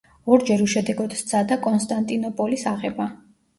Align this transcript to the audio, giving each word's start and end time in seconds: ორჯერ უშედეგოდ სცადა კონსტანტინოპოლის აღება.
ორჯერ 0.35 0.63
უშედეგოდ 0.65 1.13
სცადა 1.19 1.59
კონსტანტინოპოლის 1.69 2.67
აღება. 2.75 3.11